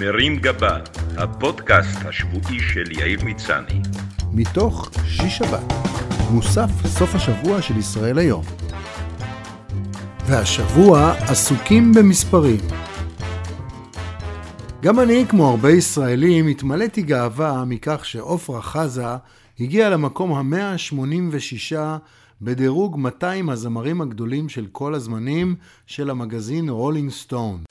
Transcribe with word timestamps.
מרים 0.00 0.36
גבה, 0.36 0.78
הפודקאסט 1.16 1.98
השבועי 2.04 2.60
של 2.60 2.92
יאיר 2.92 3.24
מצני. 3.24 3.80
מתוך 4.32 4.90
שיש 5.06 5.38
שבת, 5.38 5.72
מוסף 6.30 6.68
סוף 6.86 7.14
השבוע 7.14 7.62
של 7.62 7.76
ישראל 7.76 8.18
היום. 8.18 8.44
והשבוע 10.26 11.12
עסוקים 11.12 11.92
במספרים. 11.92 12.60
גם 14.82 15.00
אני, 15.00 15.24
כמו 15.28 15.50
הרבה 15.50 15.70
ישראלים, 15.70 16.46
התמלאתי 16.46 17.02
גאווה 17.02 17.64
מכך 17.64 18.04
שעופרה 18.04 18.62
חזה 18.62 19.06
הגיעה 19.60 19.90
למקום 19.90 20.54
ה-186 20.54 21.76
בדירוג 22.42 22.96
200 22.98 23.50
הזמרים 23.50 24.00
הגדולים 24.00 24.48
של 24.48 24.66
כל 24.72 24.94
הזמנים 24.94 25.54
של 25.86 26.10
המגזין 26.10 26.68
Rolling 26.68 27.10
Stone. 27.10 27.65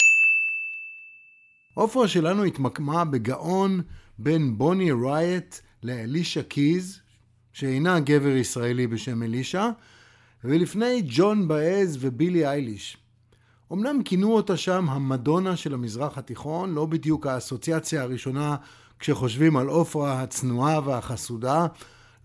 עופרה 1.76 2.07
שלנו 2.07 2.44
התמקמה 2.44 3.05
בגאון 3.05 3.81
בין 4.20 4.58
בוני 4.58 4.91
רייט 4.91 5.55
לאלישה 5.84 6.44
קיז, 6.44 6.99
שאינה 7.54 7.99
גבר 7.99 8.36
ישראלי 8.36 8.88
בשם 8.88 9.23
אלישה, 9.23 9.70
ולפני 10.44 11.04
ג'ון 11.08 11.48
באז 11.48 11.98
ובילי 11.99 12.48
אייליש. 12.48 12.98
אמנם 13.73 14.04
כינו 14.05 14.34
אותה 14.34 14.58
שם 14.58 14.90
המדונה 14.90 15.55
של 15.55 15.73
המזרח 15.73 16.18
התיכון, 16.18 16.73
לא 16.73 16.85
בדיוק 16.85 17.27
האסוציאציה 17.27 18.02
הראשונה 18.02 18.55
כשחושבים 18.99 19.57
על 19.57 19.68
עופרה 19.68 20.21
הצנועה 20.21 20.80
והחסודה, 20.85 21.68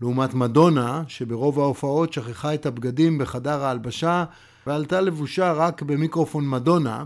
לעומת 0.01 0.33
מדונה, 0.33 1.03
שברוב 1.07 1.59
ההופעות 1.59 2.13
שכחה 2.13 2.53
את 2.53 2.65
הבגדים 2.65 3.17
בחדר 3.17 3.63
ההלבשה 3.63 4.25
ועלתה 4.67 5.01
לבושה 5.01 5.53
רק 5.53 5.81
במיקרופון 5.81 6.49
מדונה, 6.49 7.03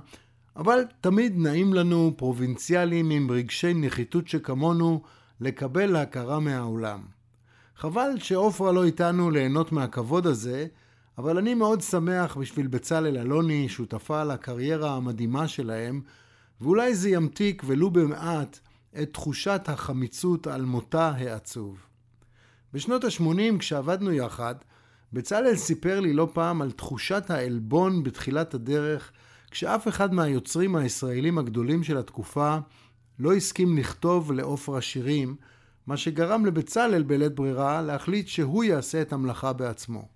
אבל 0.56 0.84
תמיד 1.02 1.38
נעים 1.38 1.74
לנו, 1.74 2.14
פרובינציאלים 2.18 3.10
עם 3.10 3.32
רגשי 3.32 3.74
נחיתות 3.74 4.28
שכמונו, 4.28 5.02
לקבל 5.42 5.96
הכרה 5.96 6.40
מהעולם. 6.40 7.02
חבל 7.78 8.10
שעופרה 8.18 8.72
לא 8.72 8.86
איתנו 8.86 9.32
ליהנות 9.32 9.72
מהכבוד 9.72 10.28
הזה, 10.28 10.68
אבל 11.18 11.38
אני 11.38 11.54
מאוד 11.54 11.82
שמח 11.82 12.38
בשביל 12.38 12.68
בצלאל 12.68 13.18
אלוני, 13.18 13.70
שותפה 13.70 14.24
לקריירה 14.24 14.96
המדהימה 14.96 15.48
שלהם, 15.48 16.02
ואולי 16.62 16.96
זה 16.96 17.10
ימתיק 17.10 17.64
ולו 17.66 17.92
במעט 17.92 18.60
את 19.02 19.14
תחושת 19.14 19.62
החמיצות 19.68 20.48
על 20.48 20.66
מותה 20.66 21.10
העצוב. 21.18 21.78
בשנות 22.74 23.04
ה-80, 23.04 23.60
כשעבדנו 23.60 24.12
יחד, 24.12 24.56
בצלאל 25.14 25.56
סיפר 25.56 26.00
לי 26.00 26.14
לא 26.14 26.30
פעם 26.34 26.62
על 26.62 26.72
תחושת 26.72 27.30
העלבון 27.30 28.04
בתחילת 28.04 28.54
הדרך, 28.54 29.12
כשאף 29.56 29.88
אחד 29.88 30.14
מהיוצרים 30.14 30.76
הישראלים 30.76 31.38
הגדולים 31.38 31.84
של 31.84 31.98
התקופה 31.98 32.58
לא 33.20 33.34
הסכים 33.34 33.78
לכתוב 33.78 34.32
לעופרה 34.32 34.82
שירים, 34.82 35.36
מה 35.88 35.98
שגרם 35.98 36.46
לבצלאל 36.46 37.04
בלית 37.04 37.36
ברירה 37.36 37.82
להחליט 37.82 38.28
שהוא 38.28 38.64
יעשה 38.64 39.02
את 39.02 39.14
המלאכה 39.14 39.54
בעצמו. 39.54 40.08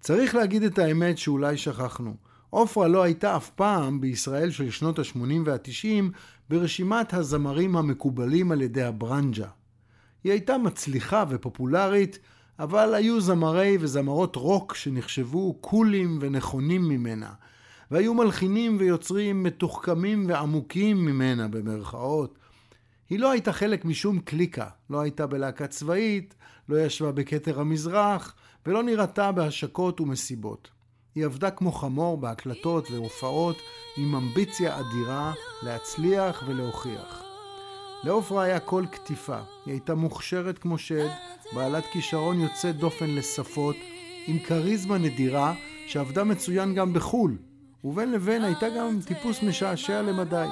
צריך 0.00 0.34
להגיד 0.34 0.62
את 0.62 0.78
האמת 0.78 1.18
שאולי 1.18 1.56
שכחנו. 1.56 2.14
עופרה 2.50 2.88
לא 2.88 3.02
הייתה 3.02 3.36
אף 3.36 3.50
פעם 3.50 4.00
בישראל 4.00 4.50
של 4.50 4.70
שנות 4.70 4.98
ה-80 4.98 5.18
וה-90 5.44 6.04
ברשימת 6.50 7.14
הזמרים 7.14 7.76
המקובלים 7.76 8.52
על 8.52 8.62
ידי 8.62 8.82
הברנג'ה. 8.82 9.48
היא 10.24 10.32
הייתה 10.32 10.58
מצליחה 10.58 11.24
ופופולרית, 11.28 12.18
אבל 12.58 12.94
היו 12.94 13.20
זמרי 13.20 13.76
וזמרות 13.80 14.36
רוק 14.36 14.74
שנחשבו 14.74 15.54
קולים 15.60 16.18
ונכונים 16.20 16.88
ממנה, 16.88 17.32
והיו 17.90 18.14
מלחינים 18.14 18.76
ויוצרים 18.80 19.42
מתוחכמים 19.42 20.24
ועמוקים 20.28 21.04
ממנה 21.04 21.48
במרכאות. 21.48 22.38
היא 23.10 23.18
לא 23.18 23.30
הייתה 23.30 23.52
חלק 23.52 23.84
משום 23.84 24.20
קליקה, 24.20 24.68
לא 24.90 25.00
הייתה 25.00 25.26
בלהקה 25.26 25.66
צבאית, 25.66 26.34
לא 26.68 26.80
ישבה 26.80 27.12
בכתר 27.12 27.60
המזרח, 27.60 28.34
ולא 28.66 28.82
נראתה 28.82 29.32
בהשקות 29.32 30.00
ומסיבות. 30.00 30.70
היא 31.14 31.24
עבדה 31.24 31.50
כמו 31.50 31.72
חמור 31.72 32.16
בהקלטות 32.16 32.90
והופעות 32.90 33.56
עם 33.96 34.14
אמביציה 34.14 34.80
אדירה 34.80 35.32
להצליח 35.62 36.42
ולהוכיח. 36.46 37.22
לעופרה 38.04 38.42
היה 38.42 38.60
קול 38.60 38.86
קטיפה, 38.86 39.38
היא 39.66 39.72
הייתה 39.72 39.94
מוכשרת 39.94 40.58
כמו 40.58 40.78
שד, 40.78 41.08
בעלת 41.52 41.84
כישרון 41.92 42.40
יוצא 42.40 42.72
דופן 42.72 43.10
לשפות, 43.10 43.76
עם 44.26 44.38
כריזמה 44.38 44.98
נדירה 44.98 45.54
שעבדה 45.86 46.24
מצוין 46.24 46.74
גם 46.74 46.92
בחו"ל, 46.92 47.36
ובין 47.84 48.12
לבין 48.12 48.44
הייתה 48.44 48.68
גם 48.68 48.98
טיפוס 49.06 49.42
משעשע 49.42 50.02
למדי. 50.02 50.46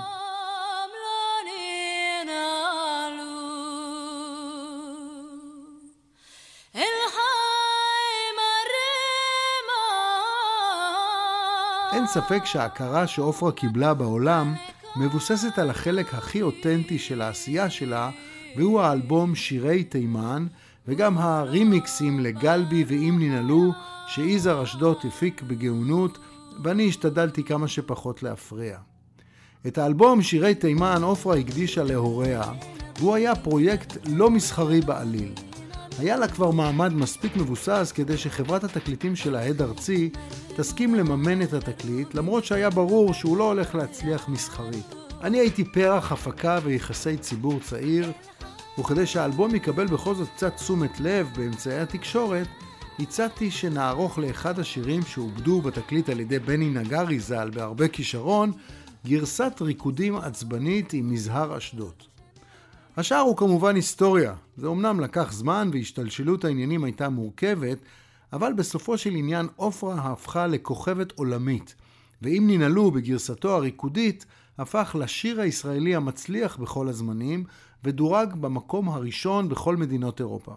אין 11.92 12.06
ספק 12.06 12.44
שההכרה 12.44 13.06
שעופרה 13.06 13.52
קיבלה 13.52 13.94
בעולם 13.94 14.54
מבוססת 14.96 15.58
על 15.58 15.70
החלק 15.70 16.14
הכי 16.14 16.42
אותנטי 16.42 16.98
של 16.98 17.22
העשייה 17.22 17.70
שלה, 17.70 18.10
והוא 18.56 18.80
האלבום 18.80 19.34
שירי 19.34 19.84
תימן, 19.84 20.46
וגם 20.88 21.18
הרימיקסים 21.18 22.20
לגלבי 22.20 22.84
ואם 22.88 23.16
ננעלו, 23.18 23.72
שיזהר 24.06 24.62
אשדוד 24.62 24.96
הפיק 25.04 25.42
בגאונות, 25.42 26.18
ואני 26.64 26.88
השתדלתי 26.88 27.44
כמה 27.44 27.68
שפחות 27.68 28.22
להפריע. 28.22 28.78
את 29.66 29.78
האלבום 29.78 30.22
שירי 30.22 30.54
תימן 30.54 31.02
עופרה 31.02 31.36
הקדישה 31.36 31.84
להוריה, 31.84 32.42
והוא 32.98 33.14
היה 33.14 33.36
פרויקט 33.36 33.96
לא 34.06 34.30
מסחרי 34.30 34.80
בעליל. 34.80 35.32
היה 35.98 36.16
לה 36.16 36.28
כבר 36.28 36.50
מעמד 36.50 36.92
מספיק 36.92 37.36
מבוסס 37.36 37.92
כדי 37.94 38.16
שחברת 38.16 38.64
התקליטים 38.64 39.16
של 39.16 39.34
ההד 39.34 39.62
ארצי 39.62 40.10
תסכים 40.56 40.94
לממן 40.94 41.42
את 41.42 41.52
התקליט, 41.52 42.14
למרות 42.14 42.44
שהיה 42.44 42.70
ברור 42.70 43.14
שהוא 43.14 43.36
לא 43.36 43.44
הולך 43.44 43.74
להצליח 43.74 44.28
מסחרית. 44.28 44.94
אני 45.22 45.38
הייתי 45.38 45.64
פרח 45.64 46.12
הפקה 46.12 46.58
ויחסי 46.64 47.16
ציבור 47.16 47.60
צעיר, 47.60 48.12
וכדי 48.78 49.06
שהאלבום 49.06 49.54
יקבל 49.54 49.86
בכל 49.86 50.14
זאת 50.14 50.28
קצת 50.36 50.56
תשומת 50.56 51.00
לב 51.00 51.28
באמצעי 51.36 51.80
התקשורת, 51.80 52.46
הצעתי 52.98 53.50
שנערוך 53.50 54.18
לאחד 54.18 54.58
השירים 54.58 55.02
שעובדו 55.02 55.60
בתקליט 55.60 56.08
על 56.08 56.20
ידי 56.20 56.38
בני 56.38 56.70
נגרי 56.70 57.20
ז"ל 57.20 57.50
בהרבה 57.50 57.88
כישרון, 57.88 58.52
גרסת 59.06 59.52
ריקודים 59.60 60.16
עצבנית 60.16 60.92
עם 60.92 61.10
מזהר 61.10 61.58
אשדוד. 61.58 61.94
השאר 62.96 63.18
הוא 63.18 63.36
כמובן 63.36 63.76
היסטוריה. 63.76 64.34
זה 64.56 64.68
אמנם 64.68 65.00
לקח 65.00 65.32
זמן 65.32 65.70
והשתלשלות 65.72 66.44
העניינים 66.44 66.84
הייתה 66.84 67.08
מורכבת, 67.08 67.78
אבל 68.32 68.52
בסופו 68.52 68.98
של 68.98 69.14
עניין 69.14 69.48
עופרה 69.56 69.94
הפכה 69.94 70.46
לכוכבת 70.46 71.12
עולמית, 71.12 71.74
ואם 72.22 72.44
ננעלו 72.46 72.90
בגרסתו 72.90 73.56
הריקודית, 73.56 74.26
הפך 74.58 74.96
לשיר 74.98 75.40
הישראלי 75.40 75.94
המצליח 75.94 76.56
בכל 76.56 76.88
הזמנים, 76.88 77.44
ודורג 77.84 78.34
במקום 78.34 78.88
הראשון 78.88 79.48
בכל 79.48 79.76
מדינות 79.76 80.20
אירופה. 80.20 80.54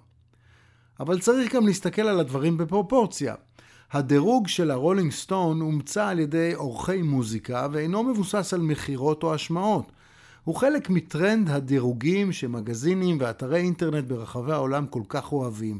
אבל 1.02 1.20
צריך 1.20 1.56
גם 1.56 1.66
להסתכל 1.66 2.02
על 2.02 2.20
הדברים 2.20 2.58
בפרופורציה. 2.58 3.36
הדירוג 3.92 4.48
של 4.48 4.72
הרולינג 4.72 5.12
סטון 5.12 5.62
הומצא 5.62 6.08
על 6.08 6.20
ידי 6.20 6.54
עורכי 6.54 7.02
מוזיקה 7.02 7.68
ואינו 7.72 8.04
מבוסס 8.04 8.54
על 8.54 8.62
מכירות 8.62 9.24
או 9.24 9.34
השמעות. 9.34 9.92
הוא 10.44 10.56
חלק 10.56 10.90
מטרנד 10.90 11.50
הדירוגים 11.50 12.32
שמגזינים 12.32 13.18
ואתרי 13.20 13.60
אינטרנט 13.60 14.06
ברחבי 14.06 14.52
העולם 14.52 14.88
כל 14.88 15.02
כך 15.10 15.32
אוהבים. 15.32 15.80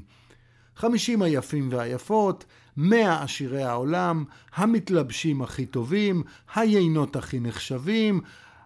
50 0.76 1.22
היפים 1.22 1.70
והיפות, 1.72 2.46
100 2.78 3.24
עשירי 3.24 3.64
העולם, 3.64 4.24
המתלבשים 4.56 5.42
הכי 5.42 5.66
טובים, 5.66 6.24
היינות 6.56 7.16
הכי 7.16 7.40
נחשבים, 7.40 8.22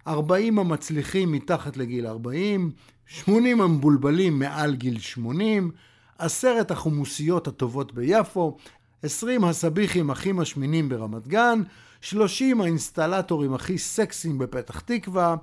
40 0.08 0.60
המצליחים 0.60 1.32
מתחת 1.32 1.78
לגיל 1.78 2.08
40, 2.08 2.72
80 3.08 3.62
המבולבלים 3.62 4.40
מעל 4.40 4.76
גיל 4.76 5.00
80, 5.00 5.72
עשרת 6.18 6.72
החומוסיות 6.72 7.48
הטובות 7.48 7.94
ביפו, 7.94 8.58
20 9.04 9.44
הסביחים 9.44 10.10
הכי 10.10 10.32
משמינים 10.32 10.90
ברמת 10.90 11.28
גן, 11.28 11.62
30 12.02 12.62
האינסטלטורים 12.62 13.54
הכי 13.54 13.78
סקסיים 13.78 14.38
בפתח 14.38 14.80
תקווה, 14.80 15.36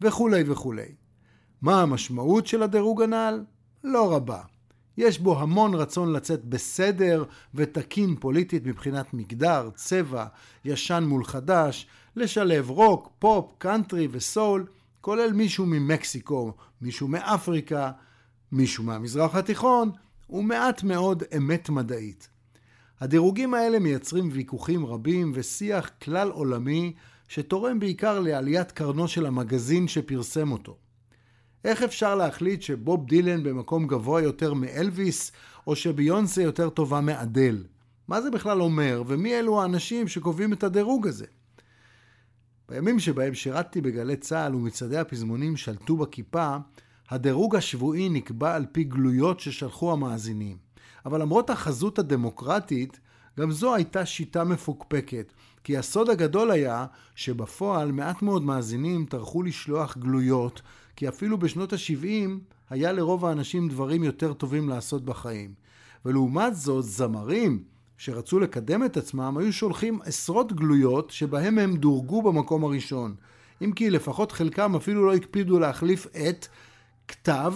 וכולי 0.00 0.42
וכולי. 0.46 0.94
מה 1.62 1.82
המשמעות 1.82 2.46
של 2.46 2.62
הדירוג 2.62 3.02
הנ"ל? 3.02 3.44
לא 3.84 4.14
רבה. 4.14 4.40
יש 4.96 5.18
בו 5.18 5.38
המון 5.38 5.74
רצון 5.74 6.12
לצאת 6.12 6.44
בסדר 6.44 7.24
ותקין 7.54 8.16
פוליטית 8.16 8.66
מבחינת 8.66 9.14
מגדר, 9.14 9.70
צבע, 9.74 10.26
ישן 10.64 11.04
מול 11.04 11.24
חדש, 11.24 11.86
לשלב 12.16 12.70
רוק, 12.70 13.10
פופ, 13.18 13.52
קאנטרי 13.58 14.08
וסול, 14.10 14.66
כולל 15.00 15.32
מישהו 15.32 15.66
ממקסיקו, 15.66 16.52
מישהו 16.80 17.08
מאפריקה, 17.08 17.90
מישהו 18.52 18.84
מהמזרח 18.84 19.34
התיכון, 19.34 19.90
ומעט 20.30 20.82
מאוד 20.82 21.22
אמת 21.36 21.70
מדעית. 21.70 22.28
הדירוגים 23.00 23.54
האלה 23.54 23.78
מייצרים 23.78 24.28
ויכוחים 24.32 24.86
רבים 24.86 25.32
ושיח 25.34 25.90
כלל 26.02 26.30
עולמי 26.30 26.92
שתורם 27.28 27.78
בעיקר 27.78 28.20
לעליית 28.20 28.72
קרנו 28.72 29.08
של 29.08 29.26
המגזין 29.26 29.88
שפרסם 29.88 30.52
אותו. 30.52 30.76
איך 31.64 31.82
אפשר 31.82 32.14
להחליט 32.14 32.62
שבוב 32.62 33.06
דילן 33.06 33.42
במקום 33.42 33.86
גבוה 33.86 34.22
יותר 34.22 34.54
מאלוויס, 34.54 35.32
או 35.66 35.76
שביונסה 35.76 36.42
יותר 36.42 36.70
טובה 36.70 37.00
מאדל? 37.00 37.64
מה 38.08 38.22
זה 38.22 38.30
בכלל 38.30 38.62
אומר, 38.62 39.02
ומי 39.06 39.38
אלו 39.38 39.62
האנשים 39.62 40.08
שקובעים 40.08 40.52
את 40.52 40.64
הדירוג 40.64 41.06
הזה? 41.06 41.26
בימים 42.68 42.98
שבהם 42.98 43.34
שירתתי 43.34 43.80
בגלי 43.80 44.16
צה"ל 44.16 44.54
ומצעדי 44.54 44.98
הפזמונים 44.98 45.56
שלטו 45.56 45.96
בכיפה, 45.96 46.56
הדירוג 47.10 47.56
השבועי 47.56 48.08
נקבע 48.08 48.54
על 48.54 48.66
פי 48.72 48.84
גלויות 48.84 49.40
ששלחו 49.40 49.92
המאזינים. 49.92 50.56
אבל 51.06 51.20
למרות 51.22 51.50
החזות 51.50 51.98
הדמוקרטית, 51.98 53.00
גם 53.38 53.50
זו 53.50 53.74
הייתה 53.74 54.06
שיטה 54.06 54.44
מפוקפקת, 54.44 55.32
כי 55.64 55.76
הסוד 55.76 56.10
הגדול 56.10 56.50
היה 56.50 56.86
שבפועל 57.14 57.92
מעט 57.92 58.22
מאוד 58.22 58.42
מאזינים 58.42 59.06
טרחו 59.06 59.42
לשלוח 59.42 59.96
גלויות, 59.96 60.62
כי 60.96 61.08
אפילו 61.08 61.38
בשנות 61.38 61.72
ה-70 61.72 62.30
היה 62.70 62.92
לרוב 62.92 63.24
האנשים 63.24 63.68
דברים 63.68 64.04
יותר 64.04 64.32
טובים 64.32 64.68
לעשות 64.68 65.04
בחיים. 65.04 65.54
ולעומת 66.04 66.56
זאת, 66.56 66.84
זמרים 66.84 67.62
שרצו 67.98 68.38
לקדם 68.38 68.84
את 68.84 68.96
עצמם 68.96 69.36
היו 69.38 69.52
שולחים 69.52 69.98
עשרות 70.04 70.52
גלויות 70.52 71.10
שבהם 71.10 71.58
הם 71.58 71.76
דורגו 71.76 72.22
במקום 72.22 72.64
הראשון. 72.64 73.14
אם 73.62 73.72
כי 73.72 73.90
לפחות 73.90 74.32
חלקם 74.32 74.76
אפילו 74.76 75.06
לא 75.06 75.14
הקפידו 75.14 75.58
להחליף 75.58 76.06
את 76.06 76.46
כתב 77.08 77.54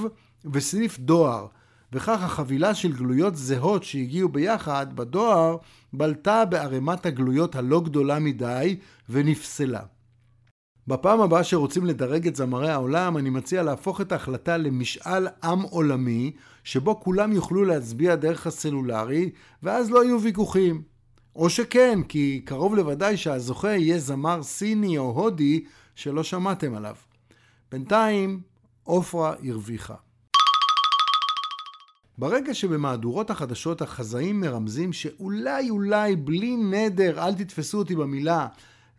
וסניף 0.52 0.98
דואר. 0.98 1.46
וכך 1.92 2.22
החבילה 2.22 2.74
של 2.74 2.92
גלויות 2.92 3.36
זהות 3.36 3.84
שהגיעו 3.84 4.28
ביחד 4.28 4.96
בדואר 4.96 5.56
בלטה 5.92 6.44
בערימת 6.44 7.06
הגלויות 7.06 7.56
הלא 7.56 7.80
גדולה 7.80 8.18
מדי 8.18 8.76
ונפסלה. 9.08 9.82
בפעם 10.88 11.20
הבאה 11.20 11.44
שרוצים 11.44 11.86
לדרג 11.86 12.26
את 12.26 12.36
זמרי 12.36 12.70
העולם, 12.70 13.16
אני 13.16 13.30
מציע 13.30 13.62
להפוך 13.62 14.00
את 14.00 14.12
ההחלטה 14.12 14.56
למשאל 14.56 15.28
עם 15.44 15.62
עולמי, 15.62 16.32
שבו 16.64 17.00
כולם 17.00 17.32
יוכלו 17.32 17.64
להצביע 17.64 18.14
דרך 18.14 18.46
הסלולרי, 18.46 19.30
ואז 19.62 19.90
לא 19.90 20.04
יהיו 20.04 20.22
ויכוחים. 20.22 20.82
או 21.36 21.50
שכן, 21.50 21.98
כי 22.08 22.42
קרוב 22.44 22.74
לוודאי 22.74 23.16
שהזוכה 23.16 23.68
יהיה 23.68 23.98
זמר 23.98 24.42
סיני 24.42 24.98
או 24.98 25.10
הודי 25.10 25.64
שלא 25.94 26.22
שמעתם 26.22 26.74
עליו. 26.74 26.96
בינתיים, 27.72 28.40
עופרה 28.84 29.34
הרוויחה. 29.48 29.94
ברגע 32.18 32.54
שבמהדורות 32.54 33.30
החדשות 33.30 33.82
החזאים 33.82 34.40
מרמזים 34.40 34.92
שאולי 34.92 35.70
אולי 35.70 36.16
בלי 36.16 36.56
נדר, 36.56 37.26
אל 37.26 37.34
תתפסו 37.34 37.78
אותי 37.78 37.96
במילה, 37.96 38.46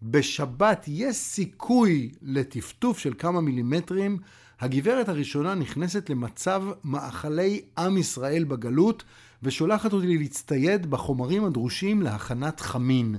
בשבת 0.04 0.86
יש 0.88 1.16
סיכוי 1.16 2.12
לטפטוף 2.22 3.00
של 3.00 3.14
כמה 3.18 3.42
מילימטרים, 3.42 4.18
הגברת 4.60 5.10
הראשונה 5.10 5.56
נכנסת 5.56 6.10
למצב 6.10 6.64
מאכלי 6.84 7.62
עם 7.78 7.98
ישראל 7.98 8.44
בגלות 8.44 9.04
ושולחת 9.44 9.94
אותי 9.94 10.18
להצטייד 10.18 10.90
בחומרים 10.90 11.46
הדרושים 11.46 12.02
להכנת 12.02 12.60
חמין. 12.60 13.16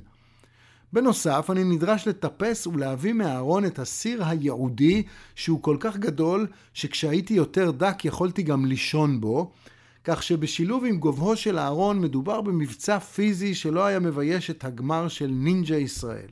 בנוסף, 0.94 1.48
אני 1.50 1.64
נדרש 1.64 2.08
לטפס 2.08 2.66
ולהביא 2.66 3.12
מהארון 3.12 3.64
את 3.64 3.78
הסיר 3.78 4.24
הייעודי 4.24 5.02
שהוא 5.34 5.62
כל 5.62 5.76
כך 5.80 5.96
גדול 5.96 6.46
שכשהייתי 6.74 7.34
יותר 7.34 7.70
דק 7.70 8.04
יכולתי 8.04 8.42
גם 8.42 8.64
לישון 8.64 9.20
בו, 9.20 9.52
כך 10.04 10.22
שבשילוב 10.22 10.84
עם 10.84 10.96
גובהו 10.98 11.36
של 11.36 11.58
הארון 11.58 12.00
מדובר 12.00 12.40
במבצע 12.40 12.98
פיזי 12.98 13.54
שלא 13.54 13.84
היה 13.84 14.00
מבייש 14.00 14.50
את 14.50 14.64
הגמר 14.64 15.08
של 15.08 15.26
נינג'ה 15.26 15.76
ישראל. 15.76 16.28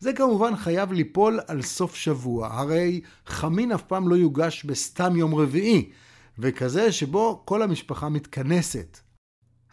זה 0.00 0.12
כמובן 0.12 0.56
חייב 0.56 0.92
ליפול 0.92 1.40
על 1.46 1.62
סוף 1.62 1.94
שבוע, 1.94 2.48
הרי 2.52 3.00
חמין 3.26 3.72
אף 3.72 3.82
פעם 3.82 4.08
לא 4.08 4.14
יוגש 4.14 4.64
בסתם 4.64 5.16
יום 5.16 5.34
רביעי, 5.34 5.90
וכזה 6.38 6.92
שבו 6.92 7.42
כל 7.44 7.62
המשפחה 7.62 8.08
מתכנסת. 8.08 8.98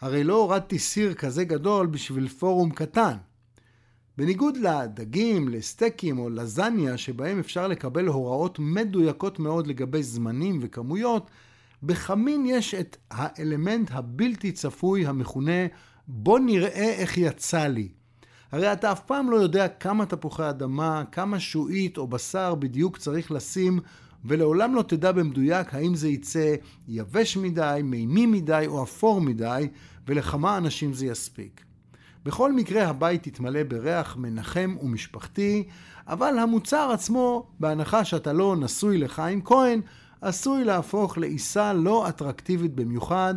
הרי 0.00 0.24
לא 0.24 0.34
הורדתי 0.34 0.78
סיר 0.78 1.14
כזה 1.14 1.44
גדול 1.44 1.86
בשביל 1.86 2.28
פורום 2.28 2.70
קטן. 2.70 3.16
בניגוד 4.18 4.56
לדגים, 4.56 5.48
לסטייקים 5.48 6.18
או 6.18 6.30
לזניה 6.30 6.96
שבהם 6.96 7.38
אפשר 7.38 7.68
לקבל 7.68 8.06
הוראות 8.06 8.58
מדויקות 8.58 9.38
מאוד 9.38 9.66
לגבי 9.66 10.02
זמנים 10.02 10.58
וכמויות, 10.62 11.30
בחמין 11.82 12.46
יש 12.46 12.74
את 12.74 12.96
האלמנט 13.10 13.90
הבלתי 13.92 14.52
צפוי 14.52 15.06
המכונה 15.06 15.66
בוא 16.08 16.38
נראה 16.38 16.92
איך 16.92 17.18
יצא 17.18 17.66
לי. 17.66 17.88
הרי 18.52 18.72
אתה 18.72 18.92
אף 18.92 19.00
פעם 19.00 19.30
לא 19.30 19.36
יודע 19.36 19.68
כמה 19.68 20.06
תפוחי 20.06 20.50
אדמה, 20.50 21.04
כמה 21.12 21.40
שועית 21.40 21.98
או 21.98 22.06
בשר 22.06 22.54
בדיוק 22.54 22.98
צריך 22.98 23.32
לשים, 23.32 23.80
ולעולם 24.24 24.74
לא 24.74 24.82
תדע 24.82 25.12
במדויק 25.12 25.74
האם 25.74 25.94
זה 25.94 26.08
יצא 26.08 26.54
יבש 26.88 27.36
מדי, 27.36 27.80
מימי 27.84 28.26
מדי 28.26 28.64
או 28.66 28.82
אפור 28.82 29.20
מדי, 29.20 29.68
ולכמה 30.06 30.56
אנשים 30.56 30.92
זה 30.92 31.06
יספיק. 31.06 31.64
בכל 32.24 32.52
מקרה 32.52 32.88
הבית 32.88 33.26
יתמלא 33.26 33.62
בריח 33.62 34.16
מנחם 34.16 34.76
ומשפחתי, 34.82 35.64
אבל 36.06 36.38
המוצר 36.38 36.90
עצמו, 36.92 37.46
בהנחה 37.60 38.04
שאתה 38.04 38.32
לא 38.32 38.56
נשוי 38.56 38.98
לחיים 38.98 39.44
כהן, 39.44 39.80
עשוי 40.20 40.64
להפוך 40.64 41.18
לעיסה 41.18 41.72
לא 41.72 42.08
אטרקטיבית 42.08 42.74
במיוחד, 42.74 43.34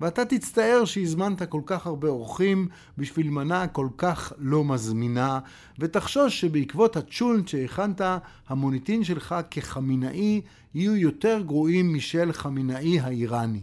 ואתה 0.00 0.24
תצטער 0.24 0.84
שהזמנת 0.84 1.42
כל 1.42 1.60
כך 1.66 1.86
הרבה 1.86 2.08
אורחים 2.08 2.68
בשביל 2.98 3.30
מנה 3.30 3.66
כל 3.66 3.88
כך 3.96 4.32
לא 4.38 4.64
מזמינה, 4.64 5.38
ותחשוש 5.78 6.40
שבעקבות 6.40 6.96
הצ'ולנט 6.96 7.48
שהכנת, 7.48 8.00
המוניטין 8.48 9.04
שלך 9.04 9.34
כחמינאי 9.50 10.40
יהיו 10.74 10.96
יותר 10.96 11.42
גרועים 11.46 11.94
משל 11.94 12.32
חמינאי 12.32 13.00
האיראני. 13.00 13.62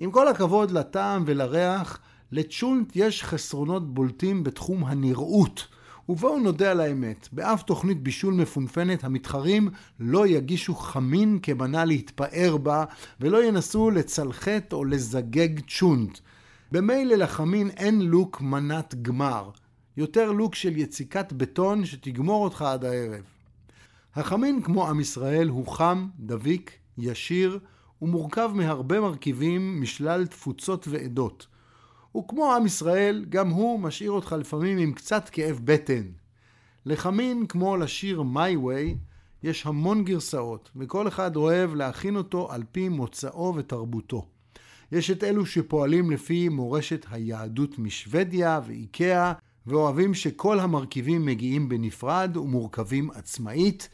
עם 0.00 0.10
כל 0.10 0.28
הכבוד 0.28 0.70
לטעם 0.70 1.22
ולריח, 1.26 1.98
לצ'ולנט 2.32 2.92
יש 2.94 3.24
חסרונות 3.24 3.94
בולטים 3.94 4.44
בתחום 4.44 4.84
הנראות. 4.84 5.66
ובואו 6.08 6.38
נודה 6.38 6.70
על 6.70 6.80
האמת, 6.80 7.28
באף 7.32 7.62
תוכנית 7.62 8.02
בישול 8.02 8.34
מפונפנת 8.34 9.04
המתחרים 9.04 9.68
לא 10.00 10.26
יגישו 10.26 10.74
חמין 10.74 11.38
כמנה 11.42 11.84
להתפאר 11.84 12.56
בה 12.56 12.84
ולא 13.20 13.44
ינסו 13.44 13.90
לצלחת 13.90 14.72
או 14.72 14.84
לזגג 14.84 15.60
צ'ונט. 15.68 16.18
במילא 16.72 17.14
לחמין 17.14 17.70
אין 17.70 18.00
לוק 18.00 18.40
מנת 18.40 18.94
גמר, 19.02 19.50
יותר 19.96 20.32
לוק 20.32 20.54
של 20.54 20.76
יציקת 20.76 21.32
בטון 21.32 21.84
שתגמור 21.84 22.44
אותך 22.44 22.62
עד 22.62 22.84
הערב. 22.84 23.24
החמין 24.14 24.62
כמו 24.62 24.88
עם 24.88 25.00
ישראל 25.00 25.48
הוא 25.48 25.66
חם, 25.66 26.08
דביק, 26.18 26.72
ישיר 26.98 27.58
ומורכב 28.02 28.50
מהרבה 28.54 29.00
מרכיבים 29.00 29.82
משלל 29.82 30.26
תפוצות 30.26 30.88
ועדות. 30.88 31.46
וכמו 32.16 32.54
עם 32.54 32.66
ישראל, 32.66 33.24
גם 33.28 33.50
הוא 33.50 33.80
משאיר 33.80 34.10
אותך 34.10 34.36
לפעמים 34.38 34.78
עם 34.78 34.92
קצת 34.92 35.28
כאב 35.28 35.60
בטן. 35.64 36.02
לחמין, 36.86 37.46
כמו 37.46 37.76
לשיר 37.76 38.22
My 38.34 38.56
Way, 38.64 38.96
יש 39.42 39.66
המון 39.66 40.04
גרסאות, 40.04 40.70
וכל 40.76 41.08
אחד 41.08 41.36
אוהב 41.36 41.74
להכין 41.74 42.16
אותו 42.16 42.52
על 42.52 42.62
פי 42.72 42.88
מוצאו 42.88 43.54
ותרבותו. 43.56 44.26
יש 44.92 45.10
את 45.10 45.24
אלו 45.24 45.46
שפועלים 45.46 46.10
לפי 46.10 46.48
מורשת 46.48 47.06
היהדות 47.10 47.78
משוודיה 47.78 48.60
ואיקאה, 48.66 49.32
ואוהבים 49.66 50.14
שכל 50.14 50.60
המרכיבים 50.60 51.26
מגיעים 51.26 51.68
בנפרד 51.68 52.36
ומורכבים 52.36 53.10
עצמאית, 53.10 53.88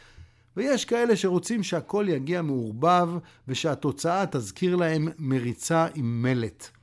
ויש 0.57 0.85
כאלה 0.85 1.17
שרוצים 1.17 1.63
שהכל 1.63 2.07
יגיע 2.09 2.43
מעורבב, 2.43 3.09
ושהתוצאה 3.49 4.25
תזכיר 4.31 4.77
להם 4.77 5.09
מריצה 5.19 5.87
עם 5.95 6.23
מלט. 6.23 6.75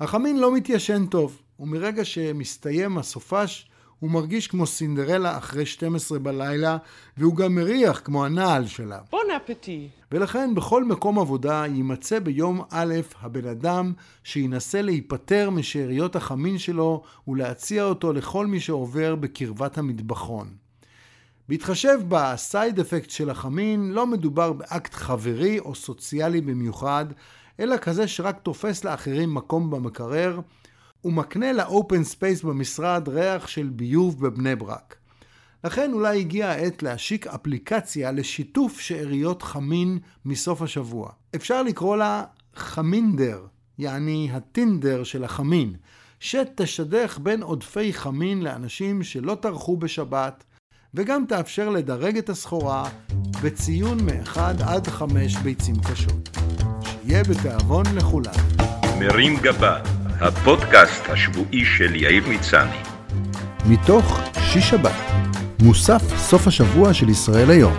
החמין 0.00 0.40
לא 0.40 0.54
מתיישן 0.54 1.06
טוב, 1.06 1.42
ומרגע 1.60 2.04
שמסתיים 2.04 2.98
הסופש, 2.98 3.68
הוא 4.00 4.10
מרגיש 4.10 4.48
כמו 4.48 4.66
סינדרלה 4.66 5.38
אחרי 5.38 5.66
12 5.66 6.18
בלילה, 6.18 6.76
והוא 7.16 7.36
גם 7.36 7.54
מריח 7.54 8.00
כמו 8.04 8.24
הנעל 8.24 8.66
שלה. 8.66 8.98
בון 9.10 9.26
אפטי. 9.36 9.88
ולכן 10.12 10.54
בכל 10.54 10.84
מקום 10.84 11.18
עבודה 11.18 11.64
יימצא 11.66 12.18
ביום 12.18 12.62
א' 12.70 12.94
הבן 13.20 13.48
אדם 13.48 13.92
שינסה 14.24 14.82
להיפטר 14.82 15.50
משאריות 15.50 16.16
החמין 16.16 16.58
שלו 16.58 17.02
ולהציע 17.28 17.84
אותו 17.84 18.12
לכל 18.12 18.46
מי 18.46 18.60
שעובר 18.60 19.14
בקרבת 19.14 19.78
המטבחון. 19.78 20.48
בהתחשב 21.48 22.00
ב 22.08 22.22
side 22.22 22.80
effect 22.80 23.10
של 23.10 23.30
החמין, 23.30 23.90
לא 23.92 24.06
מדובר 24.06 24.52
באקט 24.52 24.94
חברי 24.94 25.58
או 25.58 25.74
סוציאלי 25.74 26.40
במיוחד, 26.40 27.06
אלא 27.60 27.76
כזה 27.76 28.08
שרק 28.08 28.38
תופס 28.42 28.84
לאחרים 28.84 29.34
מקום 29.34 29.70
במקרר, 29.70 30.40
ומקנה 31.04 31.52
ל 31.52 31.62
open 31.62 32.04
space 32.04 32.42
במשרד 32.42 33.08
ריח 33.08 33.46
של 33.46 33.68
ביוב 33.72 34.26
בבני 34.26 34.56
ברק. 34.56 34.96
לכן 35.64 35.92
אולי 35.92 36.20
הגיעה 36.20 36.52
העת 36.52 36.82
להשיק 36.82 37.26
אפליקציה 37.26 38.12
לשיתוף 38.12 38.80
שאריות 38.80 39.42
חמין 39.42 39.98
מסוף 40.24 40.62
השבוע. 40.62 41.10
אפשר 41.34 41.62
לקרוא 41.62 41.96
לה 41.96 42.24
חמינדר, 42.54 43.46
יעני 43.78 44.28
הטינדר 44.32 45.04
של 45.04 45.24
החמין, 45.24 45.74
שתשדך 46.20 47.18
בין 47.22 47.42
עודפי 47.42 47.92
חמין 47.92 48.42
לאנשים 48.42 49.02
שלא 49.02 49.34
טרחו 49.34 49.76
בשבת, 49.76 50.44
וגם 50.94 51.24
תאפשר 51.28 51.68
לדרג 51.68 52.18
את 52.18 52.28
הסחורה 52.28 52.90
בציון 53.42 53.98
מ-1 54.00 54.38
עד 54.64 54.88
5 54.88 55.36
ביצים 55.36 55.74
קשות. 55.90 56.43
שיהיה 57.14 57.24
בתיאבון 57.24 57.84
לכולם. 57.94 58.32
מרים 58.98 59.36
גבה, 59.36 59.76
הפודקאסט 60.20 61.08
השבועי 61.08 61.64
של 61.64 61.94
יאיר 61.94 62.24
מצני. 62.28 62.76
מתוך 63.66 64.20
שיש 64.40 64.70
שבת, 64.70 64.92
מוסף 65.62 66.02
סוף 66.16 66.46
השבוע 66.46 66.94
של 66.94 67.08
ישראל 67.08 67.50
היום. 67.50 67.74